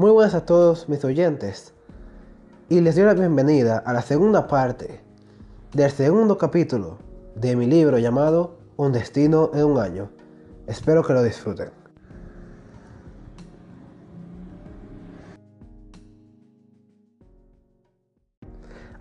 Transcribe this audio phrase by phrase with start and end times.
[0.00, 1.74] Muy buenas a todos mis oyentes
[2.70, 5.02] y les doy la bienvenida a la segunda parte
[5.74, 6.96] del segundo capítulo
[7.34, 10.08] de mi libro llamado Un destino en un año.
[10.66, 11.68] Espero que lo disfruten.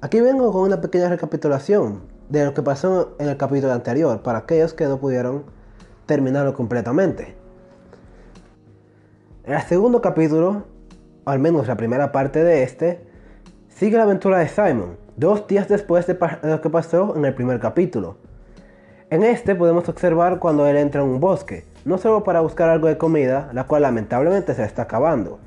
[0.02, 4.40] Aquí vengo con una pequeña recapitulación de lo que pasó en el capítulo anterior para
[4.40, 5.46] aquellos que no pudieron
[6.08, 7.38] terminarlo completamente.
[9.46, 10.66] En el segundo capítulo,
[11.26, 13.02] al menos la primera parte de este,
[13.68, 17.60] sigue la aventura de Simon, dos días después de, lo que pasó en el primer
[17.60, 18.18] capítulo.
[19.10, 22.88] En este podemos observar cuando él entra en un bosque, no solo para buscar algo
[22.88, 25.40] de comida, la cual lamentablemente se está acabando,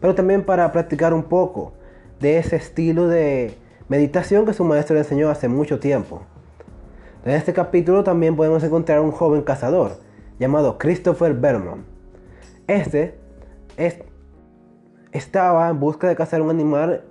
[0.00, 1.72] pero también para practicar un poco
[2.20, 3.56] de ese estilo de
[3.88, 6.22] meditación que su maestro le enseñó hace mucho tiempo.
[7.24, 9.98] En este capítulo también podemos encontrar a un joven cazador
[10.38, 11.84] llamado Christopher Berman.
[12.66, 13.18] Este
[15.16, 17.04] estaba en busca de cazar un animal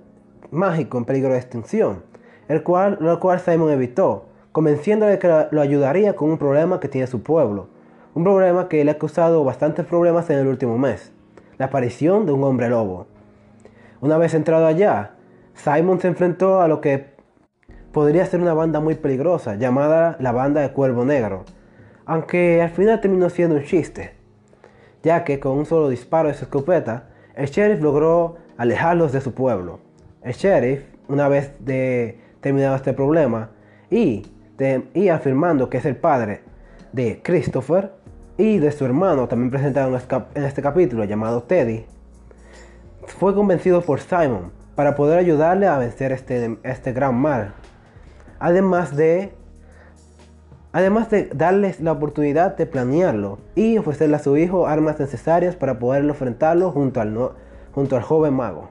[0.50, 2.04] mágico en peligro de extinción,
[2.48, 7.06] el cual, lo cual Simon evitó, convenciéndole que lo ayudaría con un problema que tiene
[7.06, 7.68] su pueblo,
[8.14, 11.12] un problema que le ha causado bastantes problemas en el último mes,
[11.58, 13.06] la aparición de un hombre lobo.
[14.00, 15.12] Una vez entrado allá,
[15.54, 17.16] Simon se enfrentó a lo que
[17.92, 21.44] podría ser una banda muy peligrosa, llamada la banda de Cuervo Negro,
[22.04, 24.12] aunque al final terminó siendo un chiste,
[25.02, 29.34] ya que con un solo disparo de su escopeta, el sheriff logró alejarlos de su
[29.34, 29.78] pueblo.
[30.22, 33.50] El sheriff, una vez de terminado este problema,
[33.90, 34.26] y,
[34.94, 36.40] y afirmando que es el padre
[36.92, 37.92] de Christopher
[38.38, 39.96] y de su hermano, también presentado
[40.34, 41.84] en este capítulo, llamado Teddy,
[43.06, 47.54] fue convencido por Simon para poder ayudarle a vencer este, este gran mal.
[48.38, 49.32] Además de,
[50.76, 55.78] además de darles la oportunidad de planearlo y ofrecerle a su hijo armas necesarias para
[55.78, 57.30] poder enfrentarlo junto al,
[57.72, 58.68] junto al joven mago.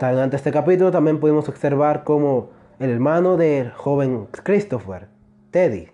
[0.00, 5.06] Durante este capítulo también pudimos observar cómo el hermano del joven Christopher,
[5.52, 5.90] Teddy,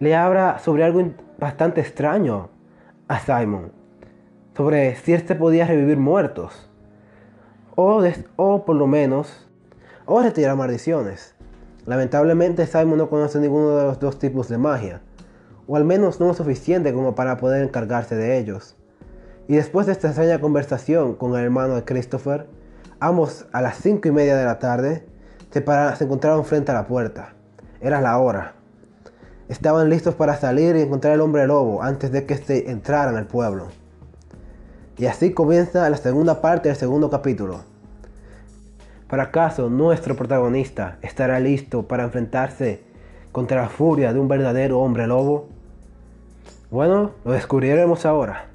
[0.00, 2.48] le habla sobre algo bastante extraño
[3.06, 3.70] a Simon,
[4.56, 6.68] sobre si éste podía revivir muertos
[7.76, 9.48] o, por lo menos,
[10.06, 11.36] o retirar maldiciones.
[11.84, 15.00] Lamentablemente Simon no conoce ninguno de los dos tipos de magia,
[15.66, 18.76] o al menos no lo suficiente como para poder encargarse de ellos.
[19.48, 22.46] Y después de esta extraña conversación con el hermano de Christopher,
[23.00, 25.04] ambos a las 5 y media de la tarde
[25.50, 25.64] se,
[25.96, 27.34] se encontraron frente a la puerta.
[27.80, 28.54] Era la hora.
[29.48, 33.18] Estaban listos para salir y encontrar al hombre lobo antes de que se entrara en
[33.18, 33.66] el pueblo.
[34.96, 37.71] Y así comienza la segunda parte del segundo capítulo.
[39.12, 42.82] ¿Para acaso nuestro protagonista estará listo para enfrentarse
[43.30, 45.50] contra la furia de un verdadero hombre lobo?
[46.70, 48.46] Bueno, lo descubriremos ahora.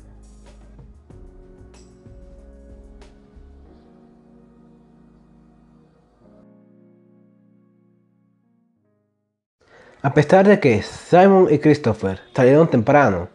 [10.01, 13.29] A pesar de que Simon y Christopher salieron temprano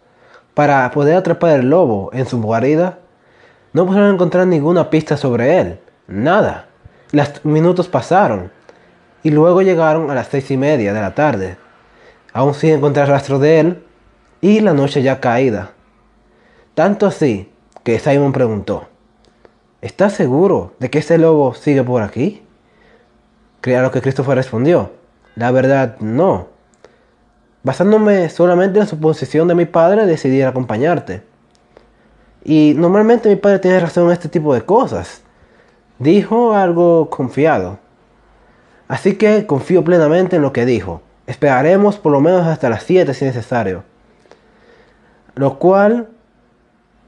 [0.55, 2.99] para poder atrapar el lobo en su guarida,
[3.73, 5.79] no pudieron encontrar ninguna pista sobre él.
[6.09, 6.72] Nada.
[7.13, 8.51] Los minutos pasaron
[9.23, 11.57] y luego llegaron a las seis y media de la tarde,
[12.33, 13.85] aún sin encontrar rastro de él
[14.41, 15.73] y la noche ya caída.
[16.75, 17.53] Tanto así
[17.85, 18.89] que Simon preguntó,
[19.83, 22.43] ¿Estás seguro de que ese lobo sigue por aquí?
[23.61, 24.93] Claro que Christopher respondió,
[25.35, 26.47] la verdad no.
[27.65, 31.25] Basándome solamente en la suposición de mi padre, decidí acompañarte.
[32.45, 35.23] Y normalmente mi padre tiene razón en este tipo de cosas.
[36.03, 37.79] Dijo algo confiado.
[38.89, 41.01] Así que confío plenamente en lo que dijo.
[41.29, 43.85] Esperaremos por lo menos hasta las 7 si necesario.
[45.37, 46.09] Lo cual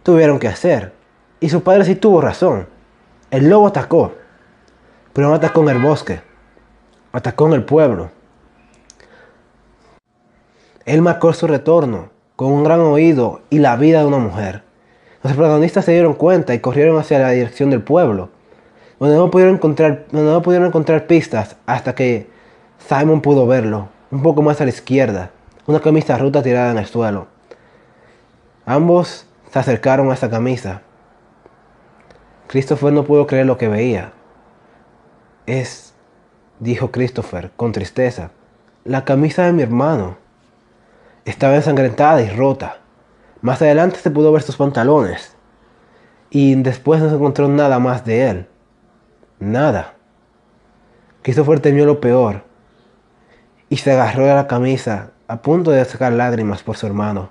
[0.04, 0.92] tuvieron que hacer.
[1.40, 2.68] Y su padre sí tuvo razón.
[3.32, 4.12] El lobo atacó.
[5.12, 6.20] Pero no atacó en el bosque.
[7.10, 8.12] Atacó en el pueblo.
[10.84, 14.62] Él marcó su retorno con un gran oído y la vida de una mujer.
[15.24, 18.30] Los protagonistas se dieron cuenta y corrieron hacia la dirección del pueblo,
[19.00, 22.28] no pudieron encontrar, no pudieron encontrar pistas hasta que
[22.78, 25.30] Simon pudo verlo, un poco más a la izquierda,
[25.66, 27.26] una camisa rota tirada en el suelo.
[28.66, 30.82] Ambos se acercaron a esa camisa.
[32.46, 34.12] Christopher no pudo creer lo que veía.
[35.46, 35.94] Es,
[36.60, 38.30] dijo Christopher con tristeza,
[38.84, 40.16] la camisa de mi hermano.
[41.24, 42.78] Estaba ensangrentada y rota.
[43.40, 45.34] Más adelante se pudo ver sus pantalones.
[46.30, 48.46] Y después no se encontró nada más de él.
[49.38, 49.94] Nada.
[51.22, 52.42] Christopher temió lo peor.
[53.68, 57.30] Y se agarró a la camisa a punto de sacar lágrimas por su hermano.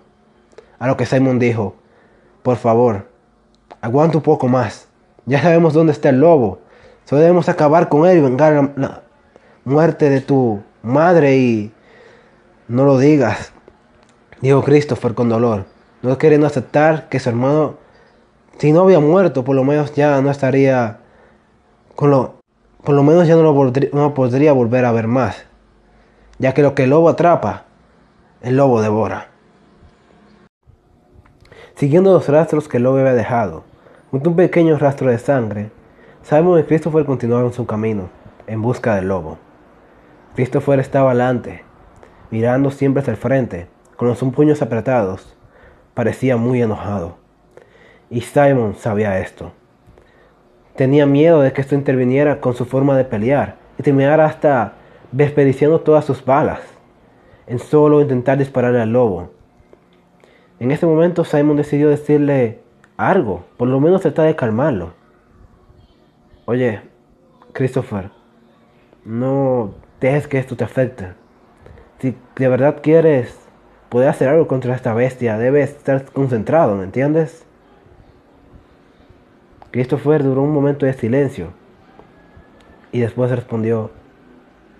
[0.79, 1.75] A lo que Simon dijo,
[2.41, 3.07] por favor,
[3.81, 4.87] aguanta un poco más.
[5.25, 6.59] Ya sabemos dónde está el lobo.
[7.05, 9.03] Solo debemos acabar con él y vengar la, la
[9.65, 11.71] muerte de tu madre y
[12.67, 13.53] no lo digas,
[14.41, 15.65] dijo Christopher con dolor,
[16.01, 17.75] no queriendo aceptar que su hermano,
[18.57, 20.99] si no había muerto, por lo menos ya no estaría,
[21.95, 25.45] por lo menos ya no lo podría volver a ver más,
[26.39, 27.65] ya que lo que el lobo atrapa,
[28.41, 29.29] el lobo devora.
[31.75, 33.63] Siguiendo los rastros que el lobo había dejado,
[34.11, 35.71] junto a un pequeño rastro de sangre,
[36.21, 38.09] sabemos que Christopher continuaba en su camino,
[38.47, 39.37] en busca del lobo.
[40.35, 41.63] Christopher estaba adelante,
[42.31, 45.35] mirando siempre hacia el frente, con los puños apretados.
[45.93, 47.17] Parecía muy enojado.
[48.09, 49.51] Y Simon sabía esto.
[50.75, 54.73] Tenía miedo de que esto interviniera con su forma de pelear y terminara hasta
[55.11, 56.61] desperdiciando todas sus balas
[57.47, 59.31] en solo intentar dispararle al lobo.
[60.59, 62.59] En ese momento Simon decidió decirle
[62.97, 64.93] algo, por lo menos tratar de calmarlo.
[66.45, 66.81] Oye,
[67.53, 68.09] Christopher,
[69.05, 71.13] no dejes que esto te afecte.
[71.99, 73.37] Si de verdad quieres
[73.89, 77.45] poder hacer algo contra esta bestia, debes estar concentrado, ¿me entiendes?
[79.73, 81.47] Christopher duró un momento de silencio
[82.91, 83.89] y después respondió,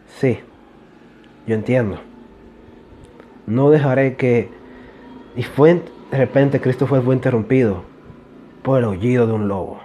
[0.06, 0.38] sí,
[1.48, 1.98] yo entiendo.
[3.48, 4.52] No dejaré que...
[5.36, 5.82] Y fue
[6.12, 7.82] de repente Christopher fue interrumpido
[8.62, 9.80] por el aullido de un lobo.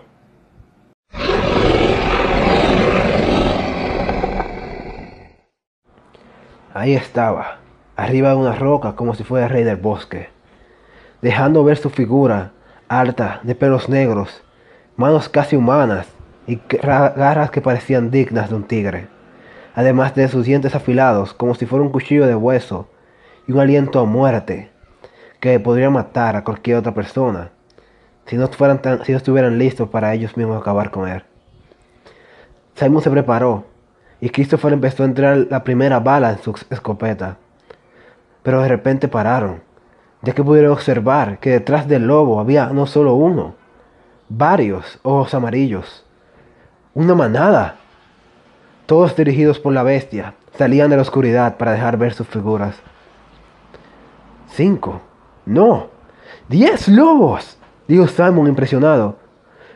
[6.75, 7.61] Ahí estaba,
[7.96, 10.28] arriba de una roca como si fuera rey del bosque,
[11.22, 12.52] dejando ver su figura
[12.88, 14.44] alta, de pelos negros,
[14.98, 16.08] manos casi humanas
[16.46, 19.06] y garras que parecían dignas de un tigre,
[19.74, 22.88] además de sus dientes afilados como si fuera un cuchillo de hueso
[23.46, 24.70] y un aliento a muerte
[25.40, 27.52] que podría matar a cualquier otra persona
[28.26, 31.22] si no, fueran no estuvieran listos para ellos mismos acabar con él.
[32.74, 33.64] Simon se preparó
[34.20, 37.38] y Christopher empezó a entrar la primera bala en su escopeta.
[38.42, 39.62] Pero de repente pararon,
[40.22, 43.54] ya que pudieron observar que detrás del lobo había no solo uno,
[44.28, 46.04] varios ojos amarillos,
[46.94, 47.76] una manada.
[48.86, 52.76] Todos dirigidos por la bestia, salían de la oscuridad para dejar ver sus figuras.
[54.48, 55.00] Cinco,
[55.44, 55.88] no,
[56.48, 59.16] diez lobos, dijo Simon impresionado.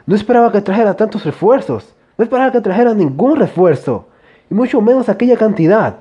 [0.06, 4.08] No esperaba que trajera tantos refuerzos, no esperaba que trajera ningún refuerzo
[4.50, 5.96] y mucho menos aquella cantidad.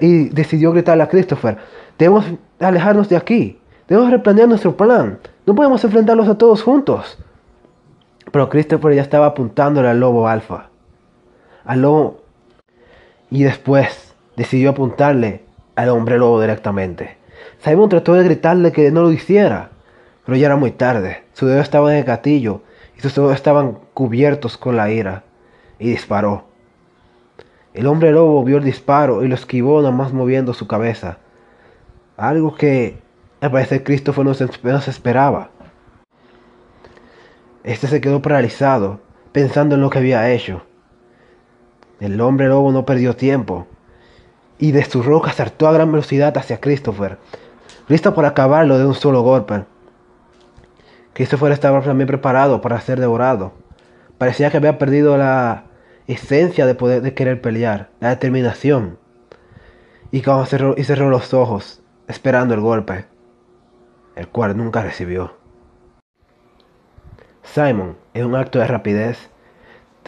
[0.00, 1.58] y decidió gritarle a Christopher,
[1.98, 2.24] debemos
[2.58, 7.18] alejarnos de aquí, debemos replanear nuestro plan, no podemos enfrentarlos a todos juntos.
[8.32, 10.68] Pero Christopher ya estaba apuntándole al lobo alfa,
[11.64, 12.20] al lobo,
[13.30, 15.44] y después decidió apuntarle
[15.76, 17.16] al hombre lobo directamente.
[17.58, 19.70] Simon trató de gritarle que no lo hiciera,
[20.24, 21.22] pero ya era muy tarde.
[21.32, 22.62] Su dedo estaba en el gatillo
[22.96, 25.22] y sus ojos estaban cubiertos con la ira,
[25.78, 26.44] y disparó.
[27.74, 31.18] El hombre lobo vio el disparo y lo esquivó nada más moviendo su cabeza.
[32.16, 32.98] Algo que
[33.40, 35.50] al parecer Christopher no se, no se esperaba.
[37.64, 39.00] Este se quedó paralizado,
[39.32, 40.62] pensando en lo que había hecho.
[42.00, 43.66] El hombre lobo no perdió tiempo
[44.58, 47.18] y de su roca saltó a gran velocidad hacia Christopher,
[47.88, 49.64] listo para acabarlo de un solo golpe.
[51.12, 53.52] Christopher estaba también preparado para ser devorado.
[54.18, 55.64] Parecía que había perdido la
[56.06, 58.98] esencia de poder de querer pelear, la determinación.
[60.10, 63.06] Y cerró, y cerró los ojos, esperando el golpe,
[64.16, 65.34] el cual nunca recibió.
[67.42, 69.30] Simon, en un acto de rapidez,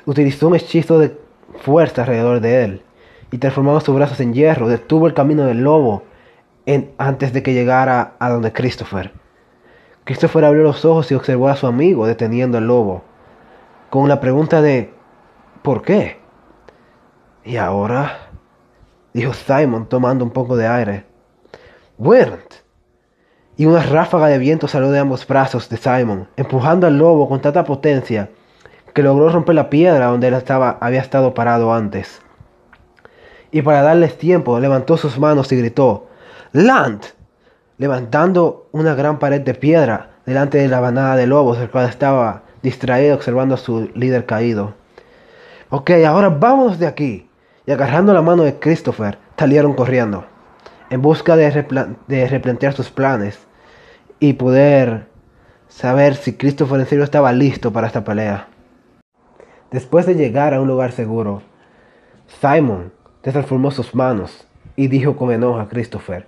[0.04, 1.16] utilizó un hechizo de
[1.60, 2.82] fuerza alrededor de él
[3.30, 6.02] y transformando sus brazos en hierro, detuvo el camino del lobo
[6.98, 9.12] antes de que llegara a donde Christopher.
[10.04, 13.04] Christopher abrió los ojos y observó a su amigo deteniendo al lobo,
[13.90, 14.92] con la pregunta de
[15.62, 16.18] ¿Por qué?
[17.44, 18.30] ¿Y ahora?
[19.12, 21.04] dijo Simon tomando un poco de aire.
[21.98, 22.57] Weren't.
[23.58, 27.40] Y una ráfaga de viento salió de ambos brazos de Simon, empujando al lobo con
[27.40, 28.30] tanta potencia
[28.94, 32.22] que logró romper la piedra donde él estaba, había estado parado antes.
[33.50, 36.06] Y para darles tiempo, levantó sus manos y gritó,
[36.52, 37.02] ¡Land!
[37.78, 42.44] levantando una gran pared de piedra delante de la banada de lobos, el cual estaba
[42.62, 44.74] distraído observando a su líder caído.
[45.70, 47.28] Ok, ahora vámonos de aquí.
[47.66, 50.26] Y agarrando la mano de Christopher, salieron corriendo,
[50.90, 53.47] en busca de, replantear sus planes
[54.20, 55.06] y poder
[55.68, 58.48] saber si Christopher en serio estaba listo para esta pelea.
[59.70, 61.42] Después de llegar a un lugar seguro,
[62.40, 64.46] Simon transformó sus manos
[64.76, 66.26] y dijo con enojo a Christopher,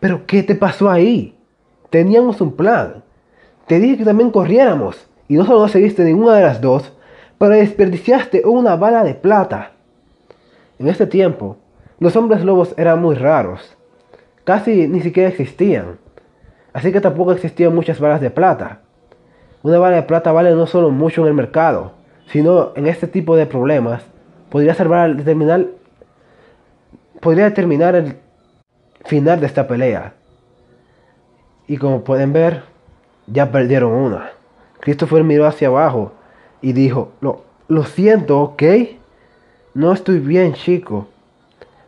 [0.00, 1.38] ¿pero qué te pasó ahí?
[1.90, 3.04] Teníamos un plan.
[3.66, 6.92] Te dije que también corriéramos, y no solo no seguiste ninguna de las dos,
[7.38, 9.72] pero desperdiciaste una bala de plata.
[10.78, 11.58] En este tiempo,
[11.98, 13.76] los hombres lobos eran muy raros.
[14.44, 15.98] Casi ni siquiera existían.
[16.72, 18.80] Así que tampoco existían muchas balas de plata.
[19.62, 21.92] Una bala de plata vale no solo mucho en el mercado,
[22.26, 24.02] sino en este tipo de problemas
[24.50, 25.66] podría salvar determinar
[27.20, 28.16] podría determinar el
[29.04, 30.14] final de esta pelea.
[31.68, 32.64] Y como pueden ver,
[33.28, 34.32] ya perdieron una.
[34.80, 36.12] Christopher miró hacia abajo
[36.60, 38.62] y dijo, lo, lo siento, ¿ok?
[39.74, 41.06] No estoy bien, chico.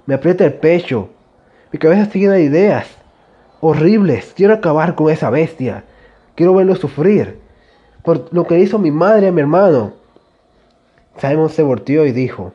[0.06, 1.08] Me aprieta el pecho.
[1.72, 2.86] Mi cabeza está llena de ideas.
[3.66, 4.34] Horribles.
[4.36, 5.84] Quiero acabar con esa bestia.
[6.34, 7.40] Quiero verlo sufrir.
[8.02, 9.94] Por lo que hizo mi madre y mi hermano.
[11.16, 12.52] Simon se volteó y dijo,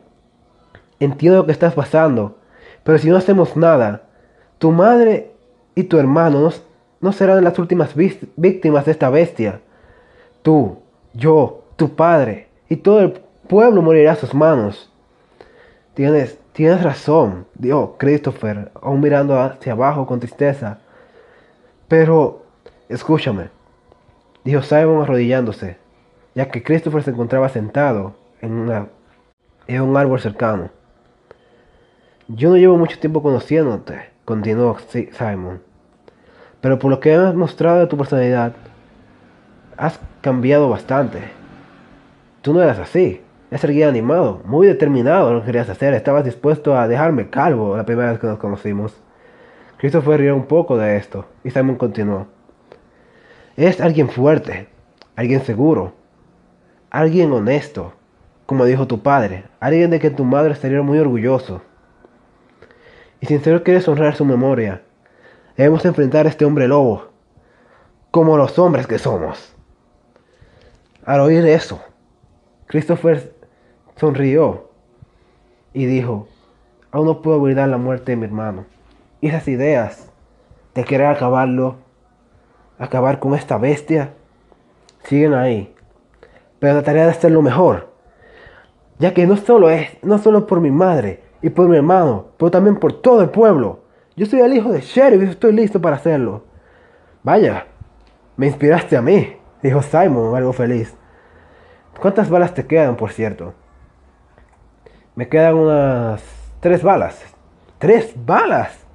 [1.00, 2.36] entiendo lo que estás pasando,
[2.84, 4.02] pero si no hacemos nada,
[4.58, 5.32] tu madre
[5.74, 6.52] y tu hermano no,
[7.00, 9.62] no serán las últimas víctimas de esta bestia.
[10.42, 10.78] Tú,
[11.12, 13.14] yo, tu padre y todo el
[13.48, 14.92] pueblo morirá a sus manos.
[15.94, 20.78] Tienes, tienes razón, dijo Christopher, aún mirando hacia abajo con tristeza.
[21.90, 22.46] Pero,
[22.88, 23.48] escúchame,
[24.44, 25.76] dijo Simon arrodillándose,
[26.36, 28.86] ya que Christopher se encontraba sentado en, una,
[29.66, 30.70] en un árbol cercano.
[32.28, 35.62] Yo no llevo mucho tiempo conociéndote, continuó Simon,
[36.60, 38.52] pero por lo que has mostrado de tu personalidad,
[39.76, 41.18] has cambiado bastante.
[42.40, 43.20] Tú no eras así.
[43.50, 45.92] Eres alguien animado, muy determinado lo que querías hacer.
[45.94, 48.94] Estabas dispuesto a dejarme calvo la primera vez que nos conocimos.
[49.80, 52.26] Christopher rió un poco de esto y Simon continuó.
[53.56, 54.68] Es alguien fuerte,
[55.16, 55.94] alguien seguro,
[56.90, 57.94] alguien honesto,
[58.44, 61.62] como dijo tu padre, alguien de que tu madre estaría muy orgulloso.
[63.22, 64.82] Y sin saber quieres honrar su memoria,
[65.56, 67.08] debemos enfrentar a este hombre lobo,
[68.10, 69.56] como los hombres que somos.
[71.06, 71.80] Al oír eso,
[72.66, 73.32] Christopher
[73.96, 74.68] sonrió
[75.72, 76.28] y dijo,
[76.90, 78.66] aún no puedo olvidar la muerte de mi hermano.
[79.20, 80.10] Y esas ideas
[80.74, 81.76] de querer acabarlo,
[82.78, 84.14] acabar con esta bestia,
[85.04, 85.74] siguen ahí.
[86.58, 87.90] Pero trataré de hacerlo mejor.
[88.98, 92.50] Ya que no solo es, no solo por mi madre y por mi hermano, pero
[92.50, 93.80] también por todo el pueblo.
[94.16, 96.44] Yo soy el hijo de Sheriff y estoy listo para hacerlo.
[97.22, 97.66] Vaya,
[98.36, 100.94] me inspiraste a mí, dijo Simon, algo feliz.
[102.00, 103.54] ¿Cuántas balas te quedan, por cierto?
[105.14, 106.22] Me quedan unas
[106.60, 107.22] tres balas.
[107.78, 108.86] ¿Tres balas?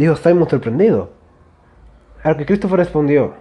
[0.00, 1.10] Dijo Simon sorprendido.
[2.22, 3.34] Al que Christopher respondió,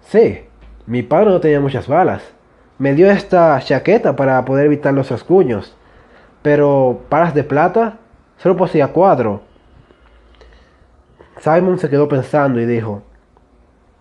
[0.00, 0.44] sí,
[0.86, 2.22] mi padre no tenía muchas balas.
[2.78, 5.76] Me dio esta chaqueta para poder evitar los rasguños.
[6.40, 7.98] Pero balas de plata
[8.36, 9.40] solo poseía cuatro.
[11.40, 13.02] Simon se quedó pensando y dijo,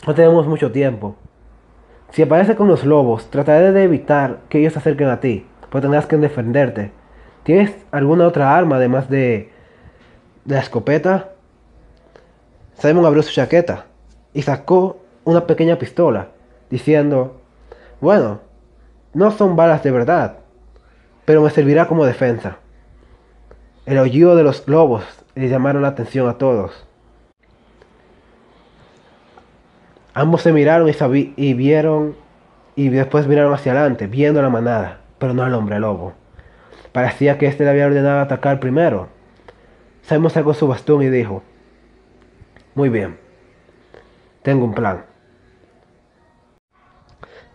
[0.05, 1.15] no tenemos mucho tiempo.
[2.11, 5.81] Si apareces con los lobos, trataré de evitar que ellos se acerquen a ti, pues
[5.81, 6.91] tendrás que defenderte.
[7.41, 9.51] ¿Tienes alguna otra arma además de,
[10.45, 11.32] de la escopeta?
[12.77, 13.85] Simon abrió su chaqueta
[14.33, 16.29] y sacó una pequeña pistola,
[16.69, 17.39] diciendo,
[18.01, 18.41] bueno,
[19.13, 20.39] no son balas de verdad,
[21.25, 22.57] pero me servirá como defensa.
[23.85, 25.03] El aullido de los lobos
[25.35, 26.85] le llamaron la atención a todos.
[30.13, 30.89] Ambos se miraron
[31.35, 32.15] y, vieron
[32.75, 36.13] y después miraron hacia adelante, viendo la manada, pero no al hombre lobo.
[36.91, 39.07] Parecía que éste le había ordenado atacar primero.
[40.03, 41.41] Simon sacó su bastón y dijo,
[42.75, 43.17] Muy bien,
[44.41, 45.05] tengo un plan.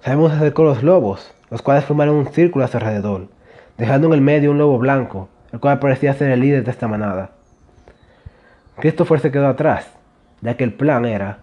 [0.00, 3.28] Se acercó los lobos, los cuales formaron un círculo a su alrededor,
[3.76, 6.88] dejando en el medio un lobo blanco, el cual parecía ser el líder de esta
[6.88, 7.32] manada.
[8.76, 9.90] Christopher se quedó atrás,
[10.40, 11.40] ya que el plan era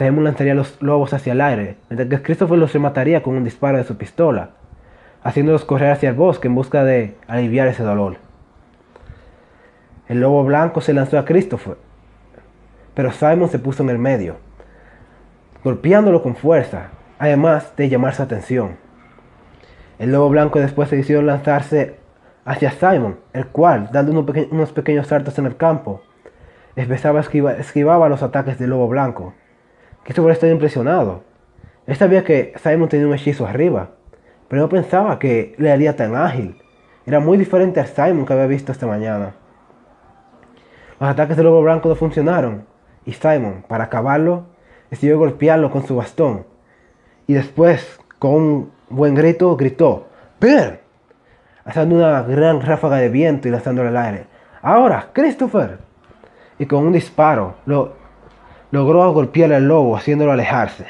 [0.00, 3.76] Simon lanzaría los lobos hacia el aire, mientras que Christopher los remataría con un disparo
[3.76, 4.52] de su pistola,
[5.22, 8.16] haciéndolos correr hacia el bosque en busca de aliviar ese dolor.
[10.08, 11.76] El lobo blanco se lanzó a Christopher,
[13.00, 14.36] pero Simon se puso en el medio,
[15.64, 18.76] golpeándolo con fuerza, además de llamar su atención.
[19.98, 21.96] El lobo blanco después decidió lanzarse
[22.44, 26.02] hacia Simon, el cual, dando unos, pequeños saltos en el campo,
[26.76, 29.32] esquivaba los ataques del lobo blanco
[30.04, 31.22] que estaba impresionado.
[31.86, 33.92] Él sabía que Simon tenía un hechizo arriba,
[34.48, 36.60] pero no pensaba que le haría tan ágil.
[37.06, 39.36] Era muy diferente a Simon que había visto esta mañana.
[41.00, 42.68] Los ataques del lobo blanco no funcionaron,
[43.04, 44.44] y Simon, para acabarlo,
[44.90, 46.44] decidió golpearlo con su bastón.
[47.26, 50.06] Y después, con un buen grito, gritó,
[50.40, 50.80] ¡Bear!
[51.64, 54.26] Haciendo una gran ráfaga de viento y lanzándolo al aire.
[54.62, 55.78] ¡Ahora, Christopher!
[56.58, 57.94] Y con un disparo, lo
[58.70, 60.86] logró golpear al lobo haciéndolo alejarse.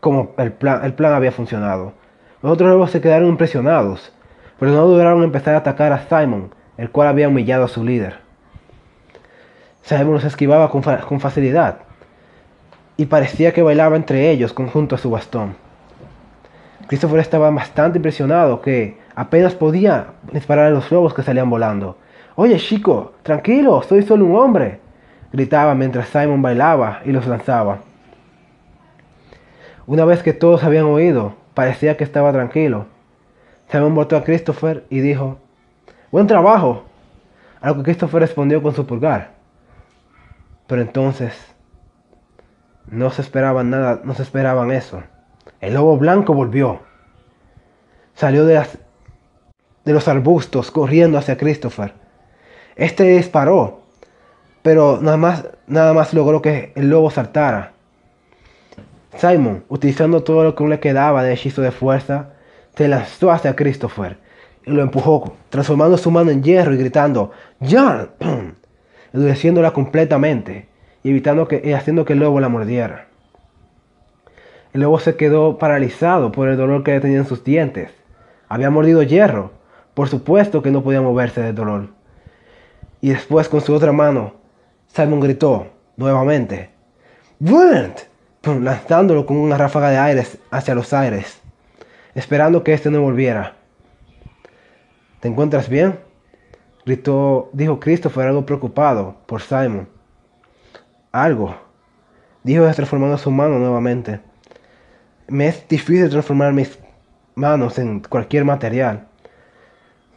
[0.00, 1.92] como el plan, el plan había funcionado.
[2.42, 4.12] Los otros lobos se quedaron impresionados,
[4.58, 7.84] pero no dudaron en empezar a atacar a Simon, el cual había humillado a su
[7.84, 8.18] líder.
[9.82, 11.78] Simon los esquivaba con, facilidad
[12.96, 15.56] y parecía que bailaba entre ellos conjunto a su bastón.
[16.86, 21.96] Christopher estaba bastante impresionado que apenas podía disparar a los lobos que salían volando.
[22.36, 24.80] Oye, chico, tranquilo, soy solo un hombre,
[25.32, 27.78] gritaba mientras Simon bailaba y los lanzaba.
[29.86, 32.86] Una vez que todos habían oído, parecía que estaba tranquilo.
[33.68, 35.38] Simon volvió a Christopher y dijo,
[36.12, 36.84] Buen trabajo.
[37.60, 39.41] A lo que Christopher respondió con su pulgar.
[40.66, 41.34] Pero entonces
[42.86, 45.02] no se esperaban nada, no se esperaban eso.
[45.60, 46.80] El lobo blanco volvió.
[48.14, 48.62] Salió de,
[49.84, 51.94] de los arbustos corriendo hacia Christopher.
[52.76, 53.82] Este disparó,
[54.62, 57.72] pero nada más, nada más logró que el lobo saltara.
[59.16, 62.30] Simon, utilizando todo lo que le quedaba de hechizo de fuerza,
[62.74, 64.18] se lanzó hacia Christopher
[64.64, 68.10] y lo empujó, transformando su mano en hierro y gritando ¡Jan!
[69.12, 70.66] endureciéndola completamente
[71.02, 73.06] y evitando que, y haciendo que el lobo la mordiera.
[74.72, 77.90] El lobo se quedó paralizado por el dolor que tenía en sus dientes.
[78.48, 79.52] Había mordido hierro.
[79.94, 81.88] Por supuesto que no podía moverse del dolor.
[83.02, 84.34] Y después con su otra mano,
[84.86, 85.66] Simon gritó
[85.96, 86.70] nuevamente,
[87.38, 87.98] ¡Burnt!
[88.44, 91.40] lanzándolo con una ráfaga de aire hacia los aires,
[92.14, 93.54] esperando que éste no volviera.
[95.20, 95.98] ¿Te encuentras bien?
[96.84, 99.88] Gritó, dijo Christopher algo preocupado por Simon.
[101.12, 101.54] Algo,
[102.42, 104.20] dijo transformando su mano nuevamente.
[105.28, 106.78] Me es difícil transformar mis
[107.34, 109.06] manos en cualquier material.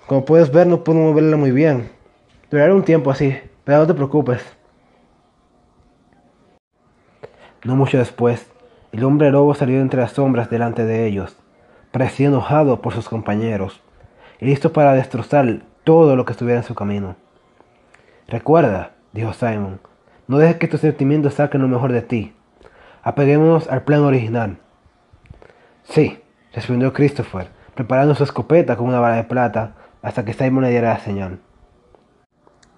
[0.07, 1.89] Como puedes ver, no puedo moverla muy bien.
[2.49, 4.43] Durará un tiempo así, pero no te preocupes.
[7.63, 8.47] No mucho después,
[8.91, 11.35] el hombre lobo salió entre las sombras delante de ellos,
[11.91, 13.81] parecía enojado por sus compañeros
[14.39, 17.15] y listo para destrozar todo lo que estuviera en su camino.
[18.27, 19.79] Recuerda, dijo Simon,
[20.27, 22.35] no dejes que tus sentimientos saquen lo mejor de ti.
[23.03, 24.57] Apeguémonos al plan original.
[25.83, 26.19] Sí,
[26.51, 30.93] respondió Christopher, preparando su escopeta con una bala de plata hasta que Simon le diera
[30.93, 31.39] la señal.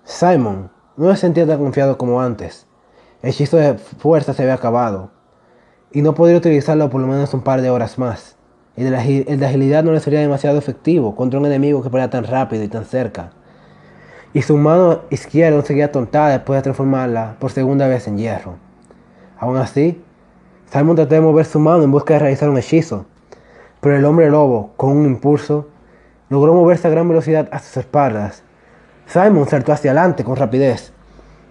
[0.03, 2.67] Simon no se sentía tan confiado como antes.
[3.21, 5.11] El hechizo de fuerza se había acabado
[5.91, 8.36] y no podría utilizarlo por lo menos un par de horas más.
[8.77, 12.63] El de, agilidad no le sería demasiado efectivo contra un enemigo que fuera tan rápido
[12.63, 13.31] y tan cerca.
[14.33, 18.57] Y su mano izquierda no seguía tontada después de transformarla por segunda vez en hierro.
[19.39, 19.99] Aún así,
[20.71, 23.07] Simon trató de mover su mano en busca de realizar un hechizo,
[23.81, 25.69] pero el hombre lobo, con un impulso,
[26.29, 28.43] logró moverse a gran velocidad a sus espaldas.
[29.07, 30.93] Simon saltó hacia adelante con rapidez,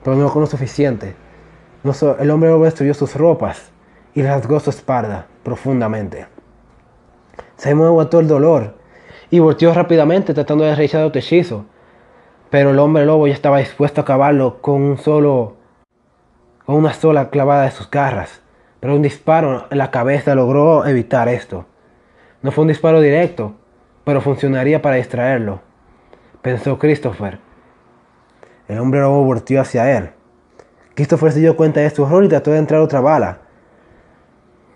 [0.05, 1.17] pero no con lo suficiente.
[2.21, 3.73] el hombre lobo destruyó sus ropas
[4.15, 6.36] y rasgó su espalda profundamente.
[7.57, 8.75] Simon aguantó el dolor
[9.31, 11.65] y volteó rápidamente tratando de realizar otro hechizo.
[12.51, 15.57] Pero el hombre lobo ya estaba dispuesto a acabarlo con un solo
[16.65, 18.43] con una sola clavada de sus garras.
[18.81, 21.67] Pero un disparo en la cabeza logró evitar esto.
[22.43, 23.55] No fue un disparo directo,
[24.05, 25.61] pero funcionaría para distraerlo,
[26.43, 27.41] pensó Christopher.
[28.69, 30.11] El hombre lobo volteó hacia él.
[30.95, 33.39] Christopher se dio cuenta de su error y trató de entrar otra bala.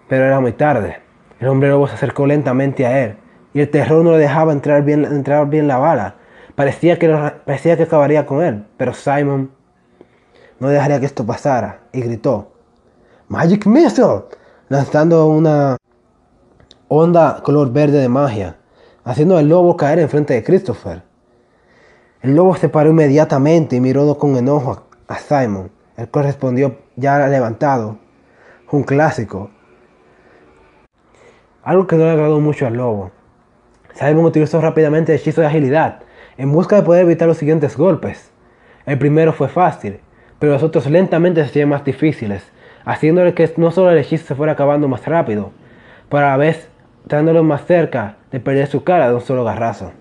[0.09, 0.99] Pero era muy tarde.
[1.41, 3.17] El hombre lobo se acercó lentamente a él
[3.55, 6.17] y el terror no le dejaba entrar bien, entrar bien la bala.
[6.55, 9.51] Parecía que, parecía que acabaría con él, pero Simon
[10.59, 12.53] no dejaría que esto pasara y gritó:
[13.29, 14.25] ¡Magic Missile!
[14.69, 15.77] lanzando una
[16.89, 18.59] onda color verde de magia,
[19.03, 21.03] haciendo al lobo caer enfrente de Christopher.
[22.21, 27.27] El lobo se paró inmediatamente y miró con enojo a Simon, el cual respondió ya
[27.27, 27.99] levantado.
[28.71, 29.51] Un clásico,
[31.63, 33.11] algo que no le agradó mucho al lobo.
[33.95, 36.01] Simon utilizó rápidamente el hechizo de agilidad
[36.39, 38.31] en busca de poder evitar los siguientes golpes.
[38.87, 40.01] El primero fue fácil,
[40.39, 42.51] pero los otros lentamente se hacían más difíciles,
[42.85, 45.53] haciéndole que no solo el hechizo se fuera acabando más rápido,
[46.09, 46.69] pero a la vez
[47.07, 49.93] traéndolo más cerca de perder su cara de un solo garrazo.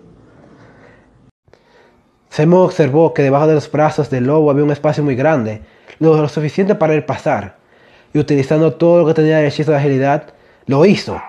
[2.29, 5.61] Simon observó que debajo de los brazos del lobo había un espacio muy grande,
[5.99, 7.57] lo suficiente para él pasar,
[8.13, 10.33] y utilizando todo lo que tenía el hechizo de agilidad,
[10.67, 11.19] lo hizo.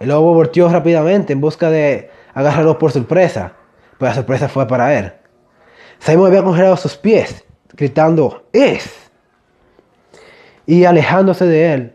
[0.00, 3.52] El lobo volteó rápidamente en busca de agarrarlo por sorpresa,
[3.98, 5.12] pero la sorpresa fue para él.
[5.98, 9.10] Simon había congelado sus pies, gritando ¡Es!
[10.64, 11.92] Y alejándose de él,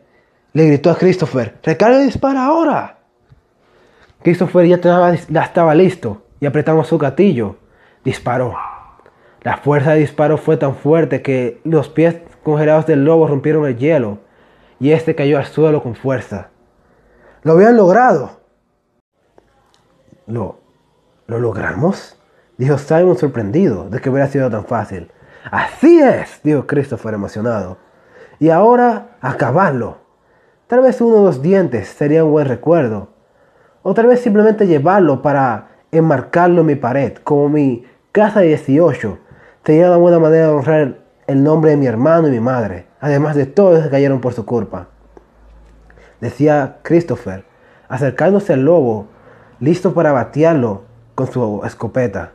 [0.53, 2.99] le gritó a Christopher, ¡Recarga y dispara ahora!
[4.21, 7.57] Christopher ya estaba, ya estaba listo y apretando su gatillo,
[8.03, 8.55] disparó.
[9.41, 13.77] La fuerza de disparo fue tan fuerte que los pies congelados del lobo rompieron el
[13.77, 14.19] hielo
[14.79, 16.49] y este cayó al suelo con fuerza.
[17.45, 18.31] Lo habían logrado.
[20.25, 20.57] ¿Lo,
[21.27, 22.19] ¿Lo logramos?
[22.57, 25.11] Dijo Simon sorprendido de que hubiera sido tan fácil.
[25.51, 27.77] Así es, dijo Christopher emocionado.
[28.39, 29.97] Y ahora, acabarlo.
[30.65, 33.09] Tal vez uno de los dientes sería un buen recuerdo.
[33.83, 39.19] O tal vez simplemente llevarlo para enmarcarlo en mi pared, como mi casa de 18.
[39.63, 43.35] Sería una buena manera de honrar el nombre de mi hermano y mi madre, además
[43.35, 44.87] de todos que cayeron por su culpa.
[46.25, 47.45] Decía Christopher,
[47.87, 49.05] acercándose al lobo,
[49.59, 50.81] listo para batearlo
[51.13, 52.31] con su escopeta.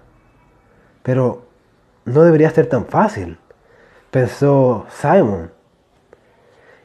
[1.03, 1.43] Pero
[2.05, 3.37] no debería ser tan fácil,
[4.13, 5.51] pensó Simon.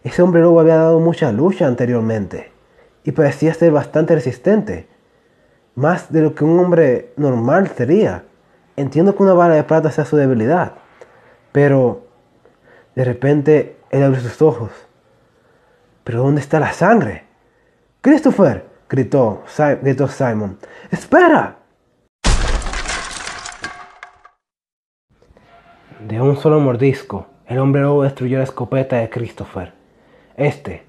[0.04, 2.52] Ese hombre lobo había dado mucha lucha anteriormente
[3.04, 4.88] y parecía ser bastante resistente,
[5.76, 8.24] más de lo que un hombre normal sería.
[8.78, 10.74] Entiendo que una bala de plata sea su debilidad,
[11.52, 12.08] pero
[12.96, 14.72] de repente él abrió sus ojos.
[16.06, 17.24] ¿Pero dónde está la sangre?
[18.02, 19.44] Christopher, gritó,
[19.82, 20.60] gritó Simon.
[20.92, 21.56] ¡Espera!
[26.08, 29.74] De un solo mordisco, el hombre lobo destruyó la escopeta de Christopher.
[30.38, 30.86] Este,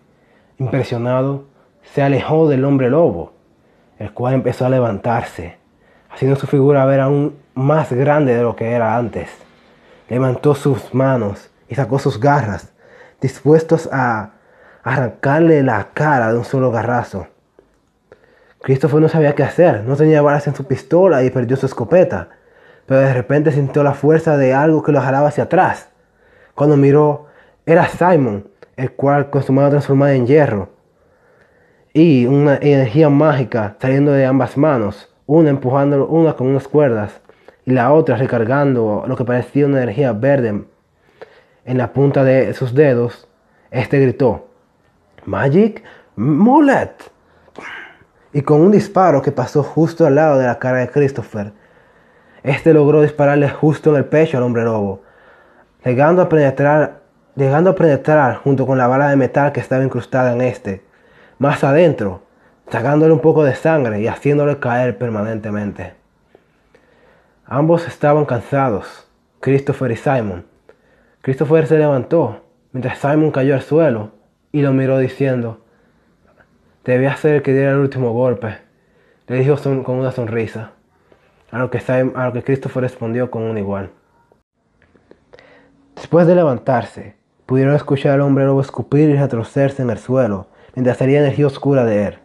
[0.58, 1.46] impresionado,
[1.94, 3.32] se alejó del hombre lobo,
[3.98, 5.56] el cual empezó a levantarse,
[6.10, 9.30] haciendo su figura ver aún más grande de lo que era antes.
[10.10, 12.74] Levantó sus manos y sacó sus garras,
[13.22, 14.35] dispuestos a
[14.92, 17.26] arrancarle la cara de un solo garrazo.
[18.62, 22.28] Christopher no sabía qué hacer, no tenía balas en su pistola y perdió su escopeta
[22.86, 25.88] pero de repente sintió la fuerza de algo que lo jalaba hacia atrás.
[26.54, 27.26] Cuando miró,
[27.66, 30.70] era Simon, el cual con su mano transformada en hierro
[31.92, 37.20] y una energía mágica saliendo de ambas manos, una empujando una con unas cuerdas
[37.64, 40.64] y la otra recargando lo que parecía una energía verde
[41.64, 43.28] en la punta de sus dedos,
[43.70, 44.48] este gritó,
[45.26, 45.82] Magic
[46.14, 46.94] Mullet.
[48.32, 51.52] Y con un disparo que pasó justo al lado de la cara de Christopher,
[52.44, 55.02] este logró dispararle justo en el pecho al hombre lobo,
[55.84, 57.00] llegando a penetrar,
[57.34, 60.84] llegando a penetrar junto con la bala de metal que estaba incrustada en este,
[61.38, 62.22] más adentro,
[62.70, 65.94] sacándole un poco de sangre y haciéndole caer permanentemente.
[67.46, 69.08] Ambos estaban cansados,
[69.40, 70.46] Christopher y Simon.
[71.22, 74.15] Christopher se levantó mientras Simon cayó al suelo
[74.56, 75.60] y lo miró diciendo,
[76.82, 78.56] debía el que diera el último golpe,
[79.26, 80.72] le dijo con una sonrisa
[81.50, 83.90] a lo que, a lo que Christopher respondió con un igual.
[85.94, 90.96] Después de levantarse, pudieron escuchar al hombre lobo escupir y retrocederse en el suelo, mientras
[90.96, 92.18] salía energía oscura de él.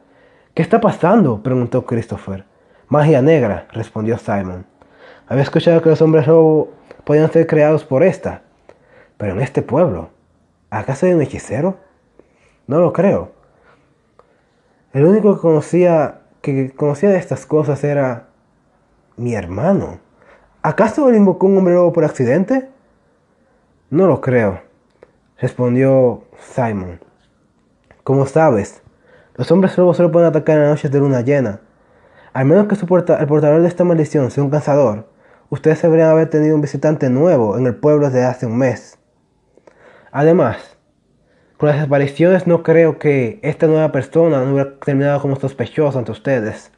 [0.53, 1.43] ¿Qué está pasando?
[1.43, 2.45] preguntó Christopher.
[2.87, 4.65] Magia negra, respondió Simon.
[5.27, 6.71] Había escuchado que los hombres lobo
[7.03, 8.43] podían ser creados por esta.
[9.17, 10.11] Pero en este pueblo,
[10.69, 11.90] ¿acaso hay un hechicero?
[12.71, 13.33] No lo creo.
[14.93, 18.29] El único que conocía, que conocía de estas cosas era
[19.17, 19.99] mi hermano.
[20.61, 22.69] ¿Acaso él invocó un hombre lobo por accidente?
[23.89, 24.61] No lo creo,
[25.37, 27.01] respondió Simon.
[28.05, 28.81] Como sabes,
[29.35, 31.59] los hombres lobos solo pueden atacar en las noches de luna llena.
[32.31, 35.09] Al menos que su el portador de esta maldición sea un cazador,
[35.49, 38.97] ustedes deberían haber tenido un visitante nuevo en el pueblo desde hace un mes.
[40.13, 40.77] Además,
[41.61, 46.11] con las apariciones no creo que esta nueva persona no hubiera terminado como sospechoso ante
[46.11, 46.71] ustedes.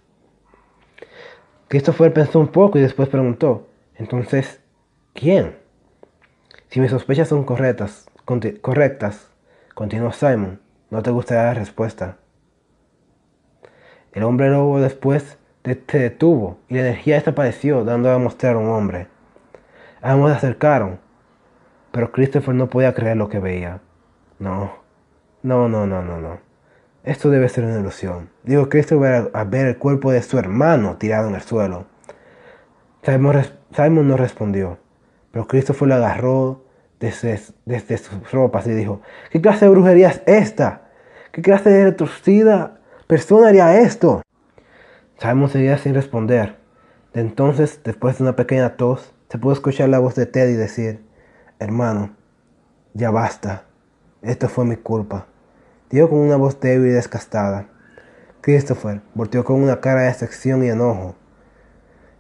[1.70, 4.60] Christopher pensó un poco y después preguntó, entonces,
[5.14, 5.56] ¿quién?
[6.68, 8.10] Si mis sospechas son correctas,
[8.60, 9.32] correctas,
[9.74, 12.18] continuó Simon, no te gustará la respuesta.
[14.12, 19.08] El hombre lobo después se detuvo y la energía desapareció dando a mostrar un hombre.
[20.02, 21.00] Ambos se acercaron,
[21.94, 23.80] pero Christopher no podía creer lo que veía.
[24.44, 24.74] No,
[25.42, 26.38] no, no, no, no, no.
[27.06, 28.30] Esto debe ser una ilusión.
[28.44, 31.86] Digo Cristo va a ver el cuerpo de su hermano tirado en el suelo.
[33.04, 34.80] Simon, no respondió,
[35.32, 36.66] pero Cristo lo agarró
[37.00, 39.02] desde, desde, sus ropas y dijo,
[39.32, 40.90] ¿qué clase de brujería es esta?
[41.32, 44.24] ¿Qué clase de retorcida persona haría esto?
[45.20, 46.58] Simon seguía sin responder.
[47.14, 51.02] De entonces, después de una pequeña tos, se pudo escuchar la voz de Teddy decir,
[51.60, 52.12] hermano,
[52.94, 53.64] ya basta,
[54.24, 55.28] esto fue mi culpa
[55.94, 57.68] dijo con una voz débil y descastada.
[58.42, 61.16] Christopher volteó con una cara de decepción y enojo.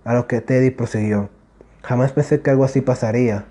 [0.05, 1.29] A lo que Teddy prosiguió.
[1.81, 3.45] Jamás pensé que algo así pasaría.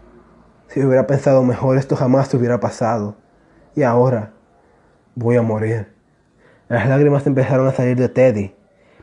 [0.68, 3.16] Si hubiera pensado mejor, esto jamás hubiera pasado.
[3.74, 4.32] Y ahora
[5.16, 5.92] voy a morir.
[6.68, 8.54] Las lágrimas empezaron a salir de Teddy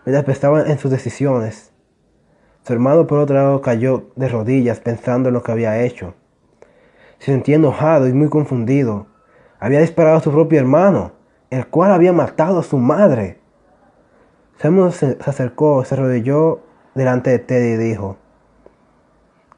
[0.05, 1.73] mientras pensaba en sus decisiones.
[2.63, 6.13] Su hermano por otro lado cayó de rodillas pensando en lo que había hecho.
[7.17, 9.09] Se sentía enojado y muy confundido
[9.60, 11.12] había disparado a su propio hermano,
[11.50, 13.39] el cual había matado a su madre.
[14.62, 16.62] Simon se acercó, se arrodilló
[16.95, 18.17] delante de Teddy y dijo,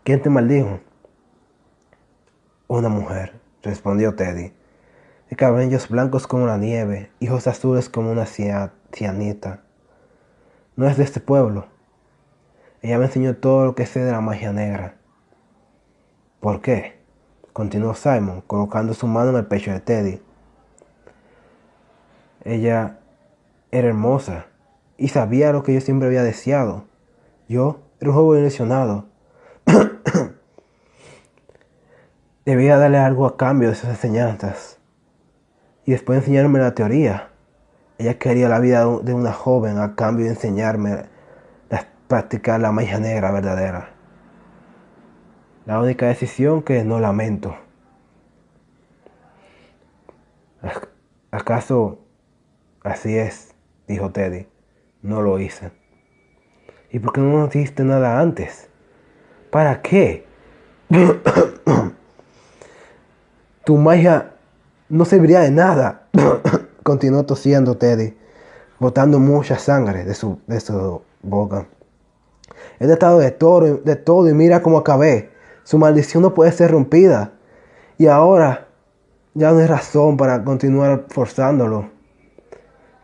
[0.03, 0.79] ¿quién te maldijo?
[2.67, 4.53] Una mujer, respondió Teddy,
[5.29, 9.61] de cabellos blancos como la nieve, ojos azules como una cianita.
[10.75, 11.67] No es de este pueblo.
[12.81, 14.95] Ella me enseñó todo lo que sé de la magia negra.
[16.39, 17.00] ¿Por qué?
[17.53, 20.21] Continuó Simon, colocando su mano en el pecho de Teddy.
[22.43, 22.99] Ella
[23.71, 24.47] era hermosa
[24.97, 26.85] y sabía lo que yo siempre había deseado.
[27.47, 29.05] Yo era un joven ilusionado.
[32.45, 34.79] Debía darle algo a cambio de sus enseñanzas.
[35.85, 37.29] Y después de enseñarme la teoría.
[37.97, 40.91] Ella quería la vida de una joven a cambio de enseñarme
[41.69, 43.90] a practicar la magia negra verdadera.
[45.65, 47.55] La única decisión que no lamento.
[51.29, 51.99] ¿Acaso
[52.83, 53.53] así es?
[53.87, 54.47] dijo Teddy.
[55.03, 55.71] No lo hice.
[56.89, 58.69] ¿Y por qué no nos dijiste nada antes?
[59.51, 60.25] ¿Para qué?
[63.63, 64.31] tu magia
[64.89, 66.07] no serviría de nada.
[66.83, 68.17] Continuó tosiendo Teddy,
[68.79, 71.67] botando mucha sangre de su, de su boca.
[72.79, 75.29] He tratado de todo, de todo y mira cómo acabé.
[75.71, 77.31] Su maldición no puede ser rompida.
[77.97, 78.67] Y ahora
[79.33, 81.89] ya no hay razón para continuar forzándolo.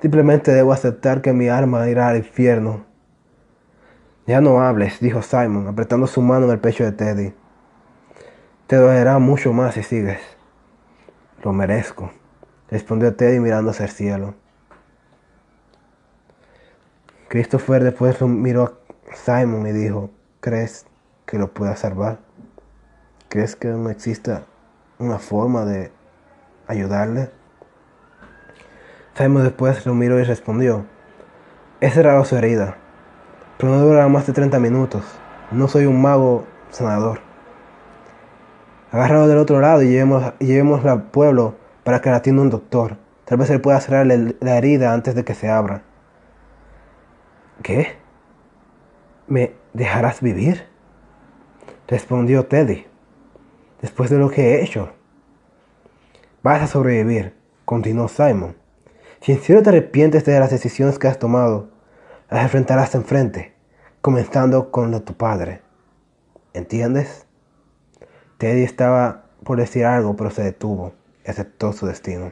[0.01, 2.83] Simplemente debo aceptar que mi alma irá al infierno.
[4.25, 7.33] Ya no hables, dijo Simon, apretando su mano en el pecho de Teddy.
[8.67, 10.19] Te dolerá mucho más si sigues.
[11.43, 12.11] Lo merezco,
[12.69, 14.35] respondió Teddy mirando hacia el cielo.
[17.29, 18.63] Christopher después miró
[19.09, 20.09] a Simon y dijo,
[20.41, 20.85] ¿crees
[21.25, 22.26] que lo pueda salvar?
[23.29, 24.43] ¿Crees que no exista
[24.99, 25.91] una forma de
[26.65, 27.29] ayudarle?
[29.15, 30.85] Simon después lo miró y respondió,
[31.81, 32.77] he cerrado su herida,
[33.57, 35.03] pero no durará más de 30 minutos.
[35.51, 37.19] No soy un mago sanador.
[38.93, 42.95] Agárralo del otro lado y llevemos, al pueblo para que la atienda un doctor.
[43.25, 45.81] Tal vez él pueda cerrar la herida antes de que se abra.
[47.61, 47.97] ¿Qué?
[49.27, 50.65] ¿Me dejarás vivir?
[51.87, 52.87] Respondió Teddy.
[53.81, 54.91] Después de lo que he hecho.
[56.43, 57.33] Vas a sobrevivir,
[57.65, 58.55] continuó Simon.
[59.21, 61.69] Si en serio te arrepientes de las decisiones que has tomado,
[62.29, 63.53] las enfrentarás enfrente,
[64.01, 65.61] comenzando con lo de tu padre.
[66.53, 67.25] ¿Entiendes?
[68.37, 70.93] Teddy estaba por decir algo, pero se detuvo
[71.29, 72.31] aceptó su destino.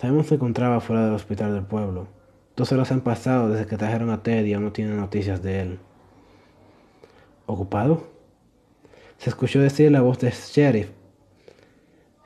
[0.00, 2.08] Simon se encontraba fuera del hospital del pueblo.
[2.56, 5.60] Dos horas han pasado desde que trajeron a Teddy y aún no tienen noticias de
[5.60, 5.78] él.
[7.46, 8.08] ¿Ocupado?
[9.18, 10.90] Se escuchó decir la voz del sheriff.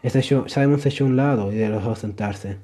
[0.02, 2.58] Simon se echó a un lado y le dejó sentarse.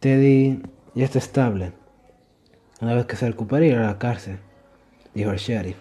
[0.00, 0.62] Teddy
[0.94, 1.72] ya está estable.
[2.80, 4.38] Una vez que se recupere irá a la cárcel,
[5.14, 5.76] dijo el sheriff.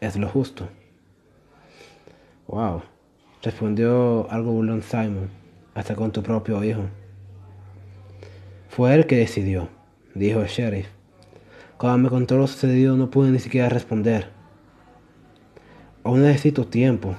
[0.00, 0.68] Es lo justo.
[2.46, 2.82] Wow,
[3.42, 5.30] respondió algo burlón Simon,
[5.74, 6.82] hasta con tu propio hijo.
[8.68, 9.68] Fue él que decidió,
[10.14, 10.88] dijo el sheriff.
[11.78, 14.33] Cuando me contó lo sucedido no pude ni siquiera responder.
[16.04, 17.16] Aún necesito tiempo.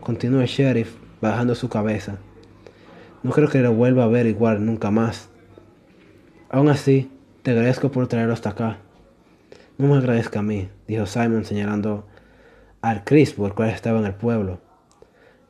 [0.00, 2.18] continuó el sheriff, bajando su cabeza.
[3.24, 5.28] No creo que lo vuelva a ver igual nunca más.
[6.48, 7.10] Aún así,
[7.42, 8.78] te agradezco por traerlo hasta acá.
[9.78, 12.06] No me agradezca a mí, dijo Simon señalando
[12.82, 14.60] al Crispo, el cual estaba en el pueblo.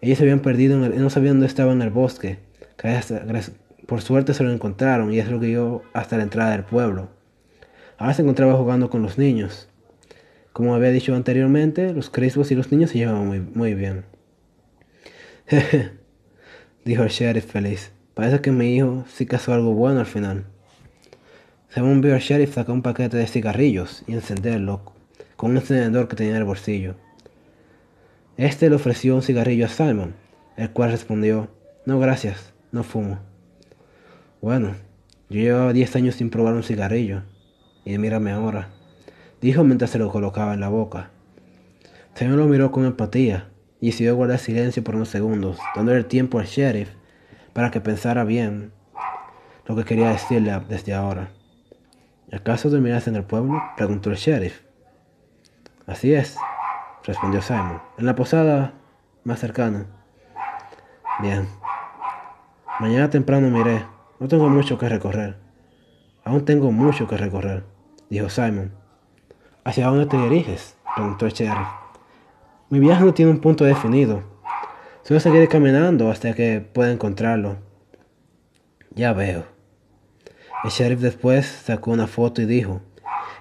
[0.01, 2.39] Ellos se habían perdido, en no sabían dónde estaba en el bosque.
[3.87, 7.11] Por suerte se lo encontraron y es lo que yo hasta la entrada del pueblo.
[7.99, 9.69] Ahora se encontraba jugando con los niños.
[10.53, 14.05] Como había dicho anteriormente, los Crispos y los niños se llevaban muy, bien.
[16.85, 17.93] dijo el sheriff feliz.
[18.15, 20.47] Parece que mi hijo sí casó algo bueno al final.
[21.69, 24.93] Según vio el sheriff sacó un paquete de cigarrillos y encenderlo
[25.37, 26.97] con un encendedor que tenía en el bolsillo.
[28.37, 30.15] Este le ofreció un cigarrillo a Simon,
[30.57, 31.49] el cual respondió,
[31.87, 33.21] no gracias, no fumo.
[34.41, 34.75] Bueno,
[35.29, 37.23] yo llevaba 10 años sin probar un cigarrillo,
[37.85, 38.78] y mírame ahora
[39.41, 41.11] dijo mientras se lo colocaba en la boca.
[42.15, 43.49] Simon lo miró con empatía
[43.81, 46.91] y decidió guardar silencio por unos segundos, dándole tiempo al sheriff
[47.53, 48.73] para que pensara bien
[49.67, 51.31] lo que quería decirle desde ahora.
[52.33, 53.63] ¿Acaso dormirás en el pueblo?
[53.77, 54.63] preguntó el sheriff.
[55.87, 56.37] Así es,
[57.05, 57.81] respondió Simon.
[57.99, 58.75] En la posada
[59.25, 59.87] más cercana.
[61.21, 61.49] Bien.
[62.81, 63.87] Mañana temprano miré.
[64.21, 65.39] No tengo mucho que recorrer.
[66.25, 67.65] Aún tengo mucho que recorrer,
[68.11, 68.73] dijo Simon.
[69.65, 70.77] ¿Hacia dónde te diriges?
[70.95, 71.69] preguntó sheriff.
[72.71, 74.23] Mi viaje no tiene un punto definido.
[75.03, 77.57] Solo seguiré caminando hasta que pueda encontrarlo.
[78.95, 79.45] Ya veo,
[80.65, 82.81] El sheriff después sacó una foto y dijo,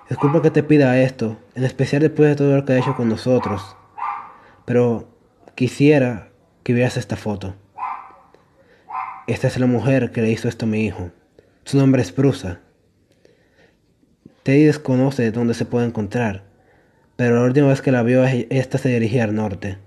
[0.10, 3.10] disculpa que te pida esto, en especial después de todo lo que ha hecho con
[3.10, 3.76] nosotros,
[4.66, 5.08] pero
[5.56, 6.30] quisiera
[6.64, 7.56] que vieras esta foto.
[9.26, 11.12] Esta es la mujer que le hizo esto a mi hijo.
[11.66, 12.62] Su nombre es Brusa.
[14.48, 16.46] Teddy desconoce dónde se puede encontrar,
[17.18, 19.78] pero la última vez que la vio, esta se dirigía al norte.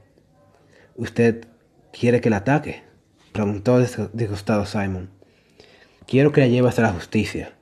[0.96, 1.46] ¿Usted
[1.98, 2.82] quiere que la ataque?
[3.32, 3.80] preguntó
[4.12, 5.08] disgustado Simon.
[6.06, 7.54] Quiero que la lleves a la justicia.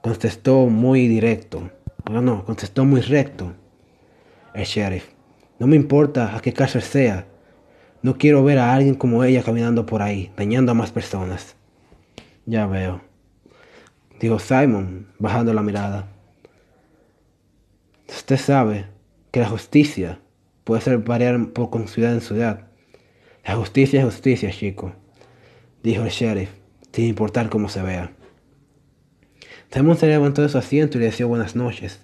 [0.00, 1.70] Contestó muy directo.
[2.10, 3.52] No, no, contestó muy recto
[4.54, 5.10] el sheriff.
[5.58, 7.26] No me importa a qué cárcel sea.
[8.00, 11.56] No quiero ver a alguien como ella caminando por ahí, dañando a más personas.
[12.46, 13.02] Ya veo,
[14.24, 16.08] dijo Simon, bajando la mirada.
[18.08, 18.86] Usted sabe
[19.30, 20.18] que la justicia
[20.64, 22.68] puede ser variar por ciudad en ciudad.
[23.44, 24.94] La justicia es justicia, chico,
[25.82, 26.48] dijo el sheriff,
[26.92, 28.12] sin importar cómo se vea.
[29.70, 32.00] Simon se levantó de su asiento y le deseó buenas noches.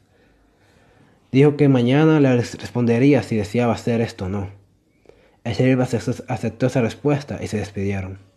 [1.33, 4.51] Dijo que mañana le respondería si deseaba hacer esto o no.
[5.43, 5.95] El sheriff
[6.29, 8.30] aceptó esa respuesta y se despidieron.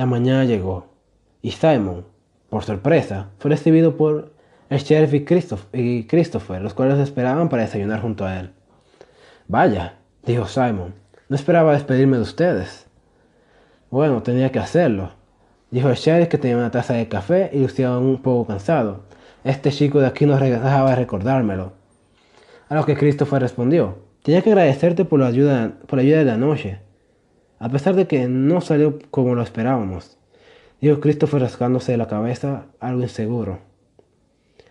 [0.00, 0.86] La mañana llegó
[1.42, 2.06] y Simon,
[2.48, 4.32] por sorpresa, fue recibido por
[4.70, 5.12] el sheriff
[5.74, 8.50] y Christopher, los cuales esperaban para desayunar junto a él.
[9.46, 10.94] Vaya, dijo Simon,
[11.28, 12.86] no esperaba despedirme de ustedes.
[13.90, 15.10] Bueno, tenía que hacerlo,
[15.70, 19.02] dijo el sheriff que tenía una taza de café y lucía un poco cansado.
[19.44, 21.74] Este chico de aquí no dejaba de recordármelo.
[22.70, 26.24] A lo que Christopher respondió, tenía que agradecerte por la ayuda, por la ayuda de
[26.24, 26.80] la noche
[27.60, 30.16] a pesar de que no salió como lo esperábamos.
[30.80, 33.60] Dijo Christopher rascándose la cabeza, algo inseguro.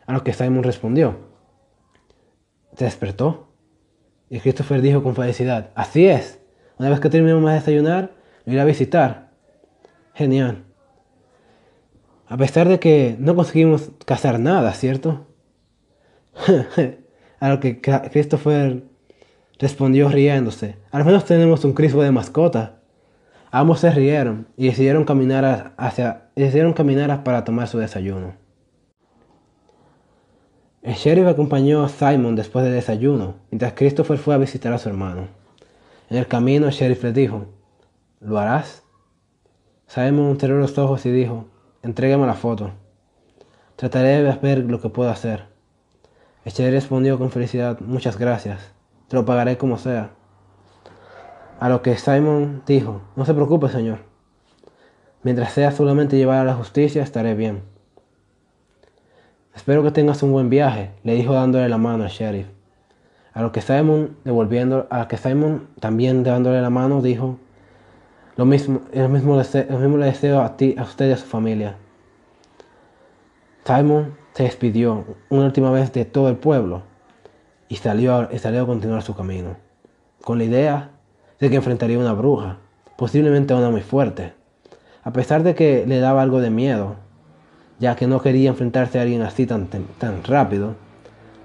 [0.08, 1.20] A lo que Simon respondió,
[2.76, 3.54] ¿te despertó?
[4.32, 6.40] Y Christopher dijo con felicidad, así es,
[6.80, 8.12] una vez que terminemos de desayunar,
[8.46, 9.30] lo iré a visitar.
[10.16, 10.64] Genial.
[12.28, 15.28] A pesar de que no conseguimos cazar nada, ¿cierto?
[17.40, 18.84] a lo que Christopher
[19.60, 22.79] respondió riéndose, al menos tenemos un crispo de mascota.
[23.52, 28.34] Ambos se rieron y decidieron caminar, hacia, decidieron caminar para tomar su desayuno.
[30.84, 34.88] El sheriff acompañó a Simon después del desayuno, mientras Christopher fue a visitar a su
[34.88, 35.28] hermano.
[36.10, 37.48] En el camino el sheriff le dijo,
[38.20, 38.84] ¿lo harás?
[39.88, 41.48] Simon cerró los ojos y dijo,
[41.82, 42.72] entrégame la foto.
[43.78, 45.46] Trataré de ver lo que puedo hacer.
[46.46, 48.74] El sheriff respondió con felicidad, muchas gracias,
[49.08, 50.12] te lo pagaré como sea.
[51.60, 54.00] A lo que Simon dijo, no se preocupe, señor.
[55.24, 57.64] Mientras sea solamente llevar a la justicia, estaré bien.
[59.54, 62.48] Espero que tengas un buen viaje, le dijo dándole la mano al sheriff.
[63.34, 67.38] A lo que Simon, devolviendo, a que Simon también dándole la mano, dijo,
[68.38, 71.76] lo mismo, el mismo, mismo le deseo a ti, a usted y a su familia.
[73.66, 76.84] Simon se despidió una última vez de todo el pueblo
[77.68, 79.58] y salió, y salió a continuar su camino,
[80.24, 80.92] con la idea
[81.40, 82.58] de que enfrentaría a una bruja,
[82.98, 84.34] posiblemente una muy fuerte,
[85.04, 86.96] a pesar de que le daba algo de miedo,
[87.80, 90.76] ya que no quería enfrentarse a alguien así tan, tan rápido.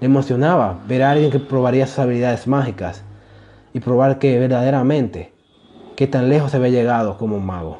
[0.01, 3.03] Le emocionaba ver a alguien que probaría sus habilidades mágicas
[3.73, 5.33] y probar que verdaderamente,
[5.95, 7.79] que tan lejos se había llegado como un mago.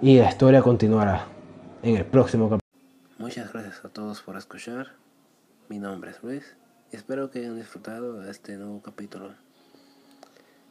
[0.00, 1.26] Y la historia continuará
[1.82, 2.68] en el próximo capítulo.
[3.18, 4.92] Muchas gracias a todos por escuchar.
[5.68, 6.56] Mi nombre es Luis
[6.92, 9.47] y espero que hayan disfrutado de este nuevo capítulo.